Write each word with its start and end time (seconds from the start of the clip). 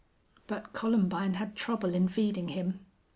But 0.47 0.73
Columbine 0.73 1.35
had 1.35 1.55
trouble 1.55 1.93
in 1.93 2.07
feeding 2.07 2.47
him. 2.47 2.79